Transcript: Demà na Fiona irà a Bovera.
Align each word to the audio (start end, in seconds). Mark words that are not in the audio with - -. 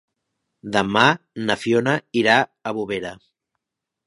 Demà 0.77 1.03
na 1.49 1.57
Fiona 1.65 1.95
irà 2.23 2.39
a 2.41 2.75
Bovera. 2.79 3.15